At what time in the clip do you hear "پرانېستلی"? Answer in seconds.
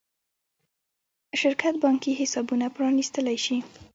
2.75-3.37